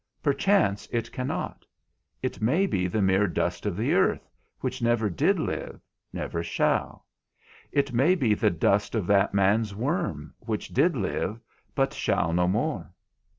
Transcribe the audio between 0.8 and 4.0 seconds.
it cannot; it may be the mere dust of the